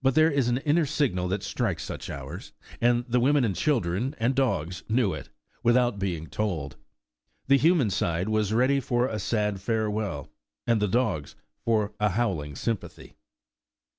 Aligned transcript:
But 0.00 0.14
there 0.14 0.30
is 0.30 0.48
an 0.48 0.56
inner 0.64 0.86
signal 0.86 1.28
that 1.28 1.42
strikes 1.42 1.82
such 1.84 2.08
hours, 2.08 2.52
and 2.80 3.04
the 3.06 3.20
women 3.20 3.44
and 3.44 3.54
children 3.54 4.14
and 4.18 4.34
dogs 4.34 4.82
knew 4.88 5.12
it, 5.12 5.28
without 5.62 5.98
being 5.98 6.26
told. 6.28 6.76
The 7.48 7.58
human 7.58 7.90
side 7.90 8.30
was 8.30 8.54
ready 8.54 8.80
for 8.80 9.08
a 9.08 9.18
sad 9.18 9.60
farewell, 9.60 10.30
and 10.66 10.80
the 10.80 10.88
dogs 10.88 11.36
for 11.66 11.92
a 12.00 12.08
howling 12.08 12.56
sympathy. 12.56 13.16